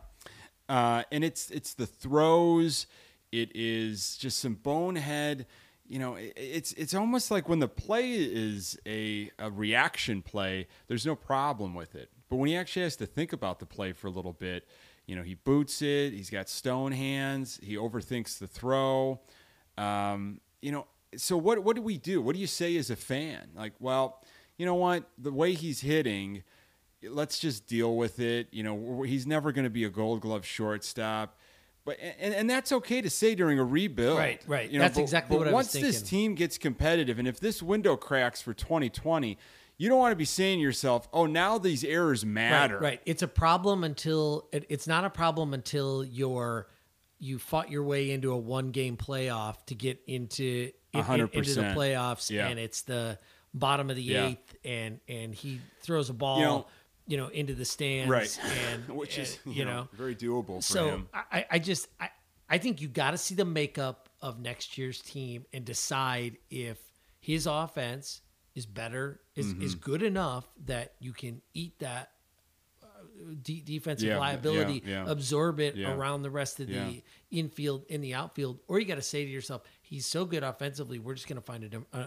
[0.70, 2.87] uh, and it's it's the throws.
[3.30, 5.46] It is just some bonehead.
[5.92, 11.05] You know, it's it's almost like when the play is a, a reaction play, there's
[11.05, 12.09] no problem with it.
[12.31, 14.66] But when he actually has to think about the play for a little bit,
[15.07, 16.14] you know, he boots it.
[16.14, 17.61] He's got stone hands.
[17.62, 19.20] He overthinks the throw.
[19.76, 22.22] Um, you know, so what what do we do?
[22.22, 23.50] What do you say as a fan?
[23.55, 24.24] Like, well,
[24.57, 25.05] you know what?
[25.18, 26.42] The way he's hitting,
[27.02, 28.48] let's just deal with it.
[28.50, 31.37] You know, he's never going to be a Gold Glove shortstop.
[31.85, 34.71] But and, and that's okay to say during a rebuild, Right, right.
[34.71, 37.27] You know, That's but- exactly but what I was once this team gets competitive, and
[37.27, 39.37] if this window cracks for 2020,
[39.79, 43.01] you don't want to be saying to yourself, "Oh, now these errors matter." Right, right.
[43.05, 46.68] It's a problem until it, it's not a problem until you're
[47.18, 51.31] you fought your way into a one game playoff to get into in- A hundred
[51.33, 52.49] in- into the playoffs, Yeah.
[52.49, 53.18] and it's the
[53.55, 54.27] bottom of the Yeah.
[54.29, 56.64] eighth, and and he throws a ball, You
[57.12, 58.38] you know- know, into the stands, Right.
[58.72, 61.09] and Which is uh, you, know, very doable for so him.
[61.12, 62.09] I, I just I,
[62.48, 66.79] I think you got to see the makeup of next year's team and decide if
[67.20, 68.22] his offense
[68.55, 69.62] is better is Mm-hmm.
[69.62, 72.12] is good enough that you can eat that
[72.83, 72.87] uh,
[73.42, 75.11] de- defensive Yeah, liability, yeah, yeah.
[75.11, 79.03] absorb it around the rest of the infield in the outfield, or you got to
[79.03, 82.07] say to yourself, he's so good offensively, we're just going to find a, uh,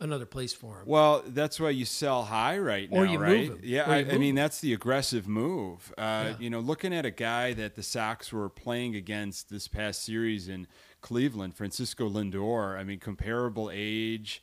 [0.00, 0.82] another place for him.
[0.86, 3.64] Well, that's why you sell high right now, Or you move right?
[3.64, 5.92] Yeah, I, I mean that's the aggressive move.
[5.96, 6.34] Uh, Yeah.
[6.38, 10.48] You know, looking at a guy that the Sox were playing against this past series
[10.48, 10.66] in
[11.00, 12.78] Cleveland, Francisco Lindor.
[12.78, 14.42] I mean, comparable age,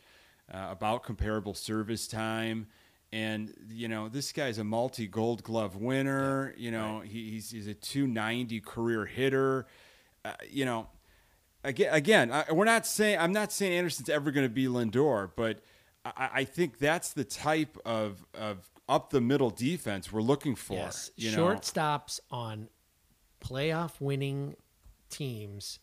[0.53, 2.67] uh, about comparable service time.
[3.13, 6.53] And you know this guy's a multi-Gold Glove winner.
[6.57, 9.65] You know he, he's he's a 290 career hitter.
[10.25, 10.87] Uh, you know,
[11.67, 15.31] again, again, I, we're not saying I'm not saying Anderson's ever going to be Lindor,
[15.35, 15.61] but
[16.05, 20.75] I, I think that's the type of of up the middle defense we're looking for.
[20.75, 21.45] Yes, you know?
[21.45, 22.69] shortstops on
[23.41, 24.55] playoff winning
[25.09, 25.79] teams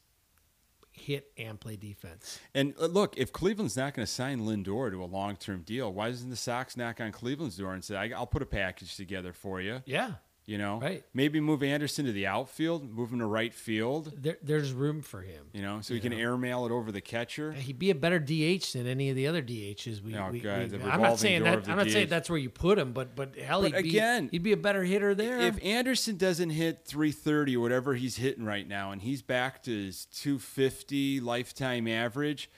[0.93, 2.39] hit and play defense.
[2.55, 5.93] And uh, look, if Cleveland's not going to sign Lindor to a long term deal,
[5.93, 8.97] why doesn't the Sox knock on Cleveland's door and say, I- "I'll put a package
[8.97, 9.83] together for you"?
[9.87, 10.13] Yeah,
[10.47, 11.03] You know, Right.
[11.15, 14.13] Maybe move Anderson to the outfield, move him to right field.
[14.15, 15.47] there, there's room for him.
[15.55, 17.53] You know, so he can airmail it over the catcher.
[17.53, 20.03] He'd be a better DH than any of the other DHs.
[20.03, 21.67] We, Oh, we, God, we- I'm not saying that.
[21.67, 24.33] I'm not saying that's where you put him, but but hell, But he'd again, be,
[24.33, 25.41] he'd be a better hitter there.
[25.41, 29.71] If Anderson doesn't hit 330 or whatever he's hitting right now, and he's back to
[29.71, 32.51] his 250 lifetime average,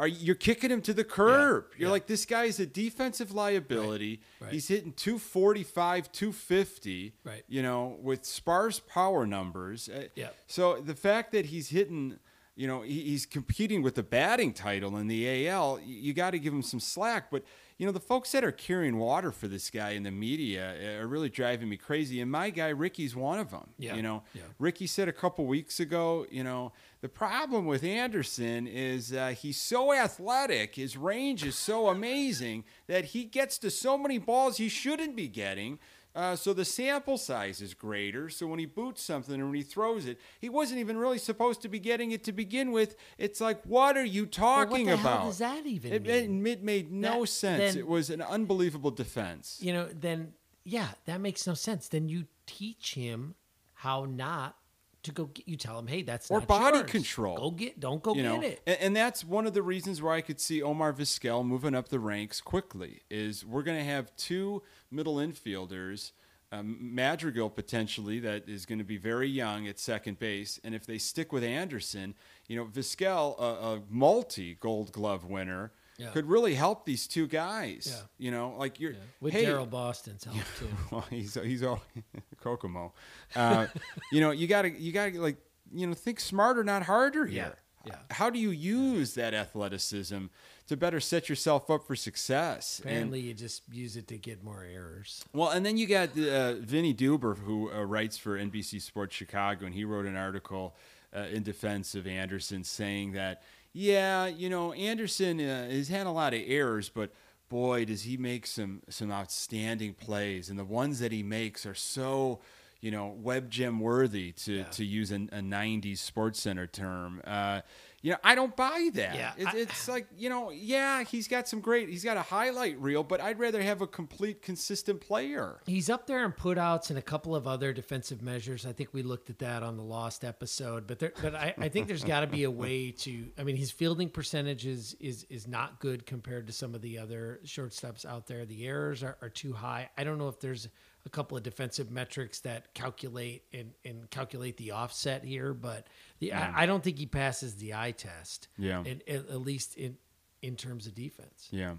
[0.00, 1.66] are you're kicking him to the curb?
[1.76, 1.92] You're yeah.
[1.92, 4.20] like this guy is a defensive liability.
[4.40, 4.52] right.
[4.52, 7.14] He's hitting 245, 250.
[7.24, 7.42] Right.
[7.48, 9.88] You know, with sparse power numbers.
[9.88, 10.28] Uh, Yeah.
[10.46, 12.18] So the fact that he's hitting.
[12.54, 15.78] You know, he- he's competing with the batting title in the AL.
[15.86, 17.30] You got to give him some slack.
[17.30, 17.44] But,
[17.78, 21.02] you know, the folks that are carrying water for this guy in the media uh,
[21.02, 22.20] are really driving me crazy.
[22.20, 23.70] And my guy, Ricky's one of them.
[23.78, 24.42] Yeah, You know, yeah.
[24.58, 29.60] Ricky said a couple weeks ago, you know, the problem with Anderson is uh, he's
[29.60, 34.68] so athletic, his range is so amazing that he gets to so many balls he
[34.68, 35.78] shouldn't be getting.
[36.18, 38.28] Uh, so the sample size is greater.
[38.28, 41.62] So when he boots something and when he throws it, he wasn't even really supposed
[41.62, 42.96] to be getting it to begin with.
[43.18, 45.18] It's like, what are you Well, talking what the about?
[45.20, 46.44] hell does that even it, mean?
[46.46, 47.58] It, it made no That- sense.
[47.74, 49.58] then- it was an unbelievable defense.
[49.60, 50.32] you know, then
[50.64, 51.86] yeah, that makes no sense.
[51.86, 53.36] Then you teach him
[53.74, 54.56] how not
[55.02, 55.26] to go.
[55.26, 56.90] Get, you tell him, hey, that's Or body yours.
[56.90, 57.36] control.
[57.36, 57.80] Go get.
[57.80, 58.60] Don't go you know, get it.
[58.66, 61.88] And, and that's one of the reasons why I could see Omar Vizquel moving up
[61.88, 63.02] the ranks quickly.
[63.10, 66.12] Is we're going to have two middle infielders,
[66.50, 70.86] um, Madrigal potentially that is going to be very young at second base, and if
[70.86, 72.14] they stick with Anderson,
[72.46, 73.42] you know, Vizquel, a,
[73.76, 75.72] a multi Gold Glove winner.
[75.98, 76.10] Yeah.
[76.10, 77.88] Could really help these two guys.
[77.92, 78.26] Yeah.
[78.26, 80.68] You know, like you're With hey, Daryl Boston's help too.
[80.92, 81.82] well, he's he's all
[82.40, 82.92] Kokomo.
[83.34, 83.66] Uh,
[84.12, 85.36] you know, you gotta you gotta like
[85.72, 87.56] you know think smarter, not harder here.
[87.84, 88.14] Yeah, yeah.
[88.14, 90.26] How do you use that athleticism
[90.68, 92.78] to better set yourself up for success?
[92.80, 95.24] And- Apparently, you just use it to get more errors.
[95.32, 99.66] well, and then you got uh, Vinny Duber, who uh, writes for NBC Sports Chicago,
[99.66, 100.76] and he wrote an article
[101.14, 106.10] uh, in defense of Anderson saying that, yeah, you know, Anderson uh, has had a
[106.10, 107.10] lot of errors, but
[107.48, 111.74] boy, does he make some some outstanding plays, and the ones that he makes are
[111.74, 112.40] so.
[112.80, 117.20] You know, web gem worthy to, to use an, a '90s Sports Center term.
[117.26, 117.62] Uh,
[118.02, 119.14] you know, I don't buy that.
[119.16, 121.88] Yeah, It's- I- it's like you know, yeah, he's got some great.
[121.88, 125.60] He's got a highlight reel, but I'd rather have a complete, consistent player.
[125.66, 128.64] He's up there in putouts and a couple of other defensive measures.
[128.66, 131.68] I think we looked at that on the lost episode, but there, but I, I
[131.68, 133.28] think there's got to be a way to.
[133.38, 136.98] I mean, his fielding percentage is is is not good compared to some of the
[136.98, 138.44] other shortstops out there.
[138.46, 139.90] The errors are, are too high.
[139.98, 140.68] I don't know if there's
[141.08, 145.86] a couple of defensive metrics that calculate and, and calculate the offset here, but
[146.18, 148.48] the I, I don't think he passes the eye test.
[148.58, 148.80] Yeah.
[148.80, 149.96] at, at, at least in
[150.42, 151.48] in terms of defense.
[151.50, 151.74] Yeah.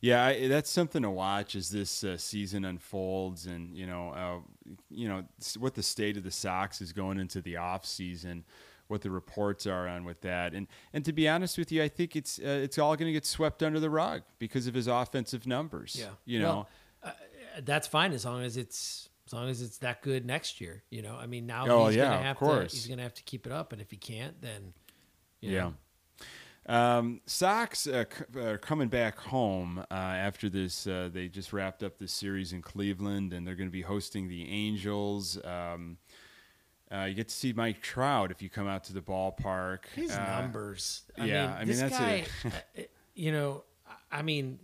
[0.00, 4.74] Yeah, I, that's something to watch as this uh, season unfolds, and you know, uh,
[4.90, 5.24] you know
[5.58, 8.44] what the state of the Sox is going into the off season,
[8.86, 11.88] what the reports are on with that, and and to be honest with you, I
[11.88, 14.86] think it's uh, it's all going to get swept under the rug because of his
[14.86, 15.96] offensive numbers.
[15.98, 16.68] Yeah, you know, Well,
[17.02, 17.10] uh,
[17.62, 20.82] that's fine as long as it's as long as it's that good next year.
[20.90, 23.22] You know, I mean, now Oh, he's yeah, gonna have to he's gonna have to
[23.22, 24.72] keep it up, and if he can't, then
[25.40, 25.62] you Yeah.
[25.62, 25.74] know,
[26.66, 30.86] Um, Sox uh, c- are coming back home uh, after this.
[30.86, 34.28] Uh, they just wrapped up this series in Cleveland, and they're going to be hosting
[34.28, 35.42] the Angels.
[35.44, 35.96] Um,
[36.92, 39.86] uh, you get to see Mike Trout if you come out to the ballpark.
[39.94, 41.02] his Uh, numbers.
[41.18, 42.24] I yeah, mean, I mean, that's guy.
[42.78, 42.82] uh,
[43.14, 43.64] you know,
[44.12, 44.58] I mean,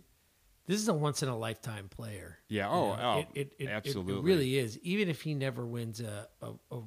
[0.67, 2.39] this is a once in a lifetime player.
[2.47, 4.15] Yeah, You oh, know, oh, it, it, it, absolutely.
[4.15, 4.79] It really is.
[4.79, 6.81] Even if he never wins a a, a,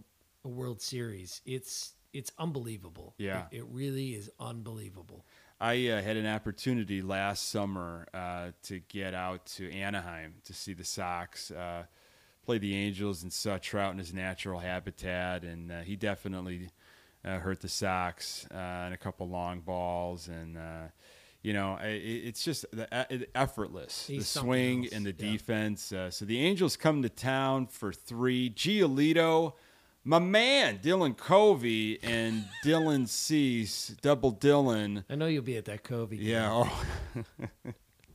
[0.44, 3.14] World Series, it's it's unbelievable.
[3.18, 3.46] Yeah.
[3.50, 5.26] it, really is unbelievable.
[5.60, 10.72] I uh, had an opportunity last summer uh, to get out to Anaheim to see
[10.72, 11.82] the Sox uh,
[12.48, 16.70] play the Angels and saw Trout in his natural habitat, and uh, he definitely
[17.24, 20.86] uh, hurt the Sox uh, in a couple long balls, and uh,
[21.42, 25.14] you know it, it's just the, uh, it- effortless He's the swing else, and the
[25.18, 25.32] yeah.
[25.32, 25.92] defense.
[25.92, 28.50] Uh, so the Angels come to town for three.
[28.50, 29.54] Giolito.
[30.04, 35.04] My man, Dylan Covey and Dylan Cease, double Dylan.
[35.10, 36.16] I know you'll be at that Covey.
[36.16, 36.26] game.
[36.28, 36.50] Yeah.
[36.50, 37.22] Oh.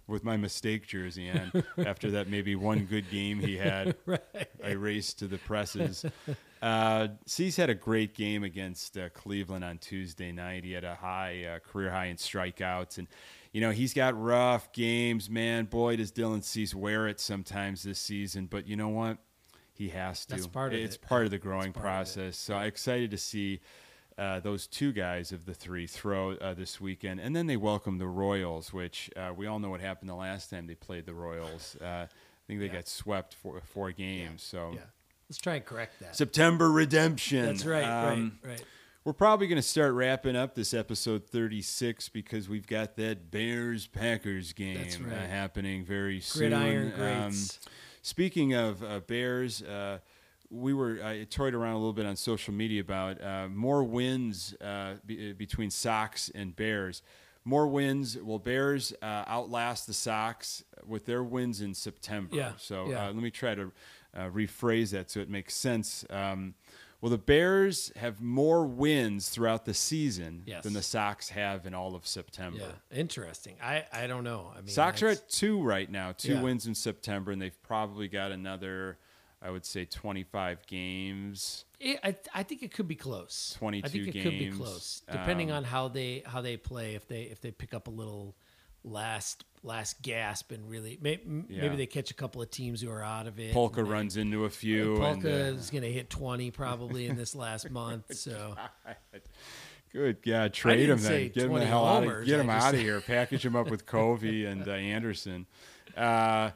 [0.07, 1.63] With my mistake jersey on.
[1.85, 4.21] After that, maybe one good game he had, right.
[4.63, 6.03] I raced to the presses.
[6.63, 10.63] Uh, Cease had a great game against uh, Cleveland on Tuesday night.
[10.63, 13.09] He had a high uh, career high in strikeouts, and
[13.51, 15.29] you know he's got rough games.
[15.29, 18.45] Man, boy, does Dylan Cease wear it sometimes this season.
[18.45, 19.17] But you know what?
[19.73, 20.35] He has to.
[20.35, 21.01] That's part of it's it.
[21.01, 21.95] part of the growing part of it.
[21.95, 22.37] process.
[22.37, 23.59] So I'm excited to see
[24.17, 27.97] uh, those two guys of the three throw uh, this weekend, and then they welcome
[27.97, 31.13] the Royals, which uh, we all know what happened the last time they played the
[31.13, 31.75] Royals.
[31.81, 32.07] Uh, I
[32.47, 34.43] think they got swept for four games.
[34.43, 34.81] So Yeah.
[35.29, 36.15] Let's try and correct that.
[36.15, 37.45] September redemption.
[37.45, 37.83] That's right.
[37.83, 38.51] Um, right.
[38.51, 38.63] Right.
[39.05, 43.85] We're probably going to start wrapping up this episode 36 because we've got that Bears
[43.85, 46.51] Packers game That's uh, happening very soon.
[46.51, 47.33] Gridiron Um.
[48.01, 49.99] Speaking of uh, Bears, uh,
[50.49, 54.53] we were I toyed around a little bit on social media about uh, more wins
[54.61, 57.01] uh, be, between Sox and Bears.
[57.45, 58.17] More wins.
[58.17, 62.35] Will Bears uh, outlast the Sox with their wins in September?
[62.35, 63.03] Yeah, So yeah.
[63.03, 63.71] Uh, let me try to
[64.15, 66.05] uh, rephrase that so it makes sense.
[66.09, 66.53] Um,
[67.01, 70.63] will the Bears have more wins throughout the season Yes.
[70.63, 72.59] than the Sox have in all of September?
[72.91, 72.97] Yeah.
[72.97, 73.55] Interesting.
[73.61, 74.51] I I don't know.
[74.55, 76.41] I mean, Sox are at two right now, two Yeah.
[76.41, 78.97] wins in September, and they've probably got another,
[79.41, 81.65] I would say, 25 games.
[81.79, 83.53] It, I I think it could be close.
[83.57, 86.95] I 22 think it could be close, depending Um, on how they how they play.
[86.95, 88.35] If they if they pick up a little
[88.83, 91.61] last last gasp and really may, Yeah.
[91.61, 93.53] maybe they catch a couple of teams who are out of it.
[93.53, 94.97] Palka they- runs into a few.
[94.97, 98.13] Palka and, uh, is going to hit twenty probably in this last month.
[98.15, 98.55] So
[99.91, 101.27] Good, yeah, trade him then.
[101.27, 102.99] Get him the 20 hell out of, get I him just out of here.
[102.99, 105.45] Package him up with Covey and uh, Anderson.
[105.95, 106.49] Uh,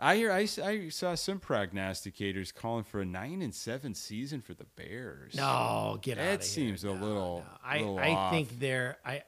[0.00, 4.54] I hear I, I saw some prognosticators calling for a nine and seven season for
[4.54, 5.34] the Bears.
[5.34, 6.24] no, get out.
[6.24, 8.32] That seems a little- I little I off.
[8.32, 9.22] think they're I.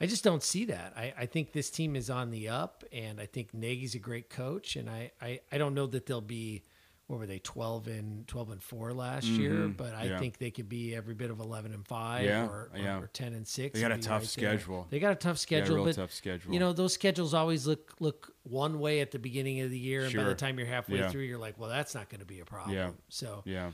[0.00, 0.92] I just don't see that.
[0.96, 4.28] I, I think this team is on the up, and I think Nagy's a great
[4.28, 4.76] coach.
[4.76, 6.64] And I, I, I don't know that they'll be,
[7.06, 9.76] what were they, twelve and twelve and four last year, Mhm.
[9.76, 10.18] but I Yeah.
[10.18, 12.98] think they could be every bit of eleven and five Yeah, or, or, yeah.
[12.98, 13.74] or ten and six.
[13.74, 14.58] They got a tough right there.
[14.58, 14.86] schedule.
[14.90, 16.52] They got a tough Yeah, schedule, real but tough schedule.
[16.52, 20.04] you know those schedules always look look one way at the beginning of the year,
[20.04, 21.08] and by the time you're halfway Yeah.
[21.08, 22.74] through, you're like, well, that's not going to be a problem.
[22.76, 22.90] Yeah.
[23.08, 23.70] So yeah,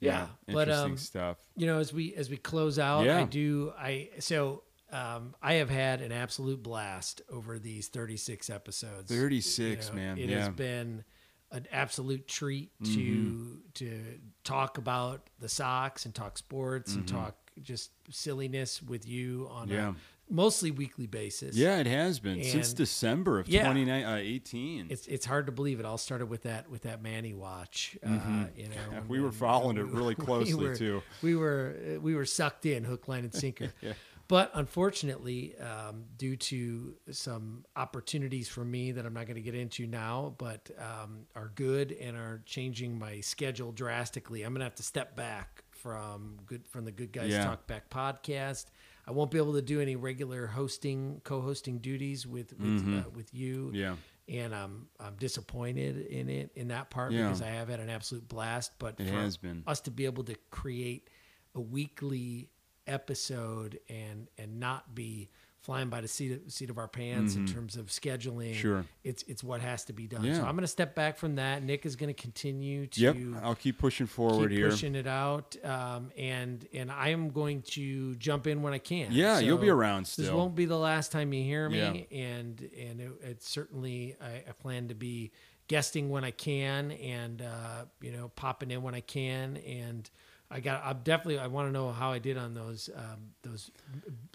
[0.00, 1.38] Yeah, but, interesting um, stuff.
[1.56, 3.20] you know, as we as we close out, Yeah.
[3.20, 9.10] I do I so um, I have had an absolute blast over these 36 episodes.
[9.10, 10.18] 36, You know, man.
[10.18, 10.38] It yeah.
[10.40, 11.04] has been
[11.50, 13.54] an absolute treat to Mm-hmm.
[13.74, 14.00] to
[14.44, 17.16] talk about the Sox and talk sports and Mm-hmm.
[17.16, 19.90] talk just silliness with you on Yeah.
[19.90, 19.94] a
[20.32, 21.54] mostly weekly basis.
[21.54, 23.64] yeah, it has been since December of Yeah.
[23.64, 24.86] 2018.
[24.90, 27.98] It's it's hard to believe it all started with that with that Manny watch.
[28.02, 28.94] Uh, you know, Mm-hmm.
[28.94, 31.02] and- we were and following it really closely, we were, too.
[31.20, 33.72] We were uh, we were sucked in hook, line, and sinker.
[34.28, 39.54] But unfortunately, um, due to some opportunities for me that I'm not going to get
[39.54, 44.64] into now, but um, are good and are changing my schedule drastically, I'm going to
[44.64, 47.44] have to step back from good from the Good Guys Yeah.
[47.44, 48.66] Talk Back podcast.
[49.06, 53.34] I won't be able to do any regular hosting, co-hosting duties with with, uh, with
[53.34, 53.66] you.
[53.66, 53.74] Mm-hmm.
[53.74, 53.96] Yeah.
[54.28, 57.24] And I'm I'm disappointed in it in that part Yeah.
[57.24, 58.72] because I have had an absolute blast.
[58.78, 59.64] But It for has been.
[59.66, 61.10] us to be able to create
[61.56, 62.48] a weekly
[62.86, 65.30] episode and and not be
[65.60, 68.50] flying by the seat of, seat of our pants in terms of scheduling.
[68.50, 68.60] Mm-hmm.
[68.60, 68.84] Sure.
[69.04, 70.24] it's it's what has to be done.
[70.24, 70.34] Yeah.
[70.34, 71.62] So I'm going to step back from that.
[71.62, 73.16] Nick is going to continue to Yep.
[73.44, 74.70] I'll keep pushing forward keep here.
[74.70, 79.12] pushing it out, um, and and I am going to jump in when I can.
[79.12, 82.18] Yeah, you'll be So around This won't be the last time you hear me, Yeah.
[82.18, 85.30] and and it, it's certainly I, I plan to be
[85.68, 90.10] guesting when I can, and uh, you know popping in when I can, and
[90.52, 93.70] I got I'm definitely I want to know how I did on those um, those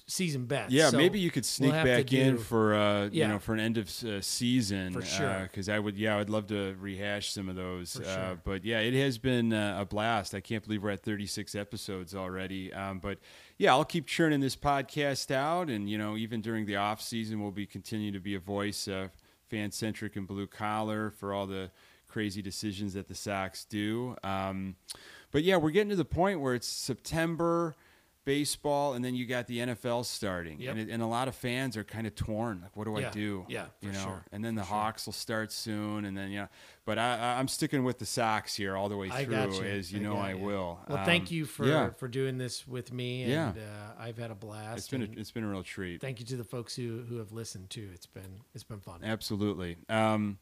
[0.07, 0.71] season bets.
[0.73, 3.53] Yeah, So maybe you could sneak we'll back in do- for uh, you know for
[3.53, 5.43] an end of uh, season For sure.
[5.43, 7.95] because I would yeah I would love to rehash some of those.
[7.97, 8.39] For Uh, sure.
[8.43, 10.33] but yeah, it has been uh, a blast.
[10.33, 12.73] I can't believe we're at 36 episodes already.
[12.73, 13.19] Um, but
[13.57, 17.41] yeah, I'll keep churning this podcast out, and you know even during the off season,
[17.41, 19.09] we'll be continuing to be a voice, uh,
[19.49, 21.69] fan centric and blue collar for all the
[22.07, 24.15] crazy decisions that the Sox do.
[24.23, 24.75] Um,
[25.37, 27.75] but yeah, we're getting to the point where it's September
[28.25, 30.71] baseball, and then you got the NFL starting, Yep.
[30.71, 32.61] and, it, and a lot of fans are kind of torn.
[32.63, 33.07] Like, what do Yeah.
[33.07, 33.45] I do?
[33.47, 34.03] Yeah, you know.
[34.03, 34.25] sure.
[34.31, 34.75] And then the For sure.
[34.77, 36.47] Hawks will start soon, and then yeah.
[36.85, 39.53] But I, I- I'm sticking with the Sox here all the way I through, got
[39.53, 39.63] you.
[39.63, 40.39] as you I know I you.
[40.39, 40.79] will.
[40.89, 41.91] Well, Um, thank you for yeah.
[41.91, 43.63] for doing this with me, and Yeah.
[43.63, 44.79] uh, I've had a blast.
[44.79, 46.01] It's been a, it's been a real treat.
[46.01, 47.89] thank you to the folks who who have listened too.
[47.93, 49.01] It's been it's been fun.
[49.05, 49.77] Absolutely.
[49.87, 50.39] Um,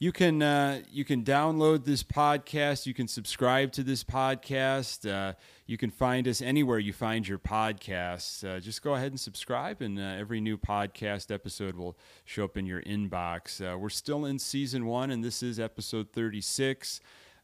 [0.00, 2.86] you can uh, you can download this podcast.
[2.86, 5.10] You can subscribe to this podcast.
[5.10, 5.34] Uh,
[5.66, 8.44] you can find us anywhere you find your podcasts.
[8.48, 12.56] Uh, just go ahead and subscribe, and uh, every new podcast episode will show up
[12.56, 13.60] in your inbox.
[13.60, 17.00] Uh, we're still in season one, and this is episode thirty six.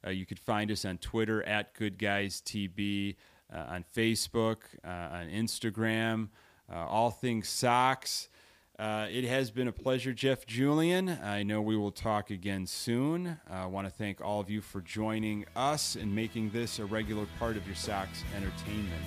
[0.06, 3.16] Uh, you could find us on Twitter at Good Guys TB,
[3.52, 6.28] on Facebook, on Instagram,
[6.70, 8.28] all things Sox.
[8.76, 11.08] Uh, it has been a pleasure, Jeff Julian.
[11.08, 13.38] I know we will talk again soon.
[13.48, 17.26] I want to thank all of you for joining us and making this a regular
[17.38, 19.04] part of your Sox entertainment.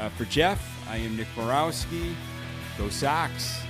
[0.00, 2.16] Uh, for Jeff, I am Nick Borowski.
[2.78, 3.65] Go Sox!